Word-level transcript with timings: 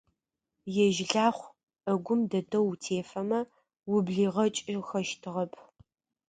Ежь 0.85 1.01
Лахъу 1.13 1.51
Ӏэгум 1.83 2.21
дэтэу 2.29 2.65
утефэмэ, 2.71 3.39
ублигъэкӀыхэщтыгъэп. 3.93 5.53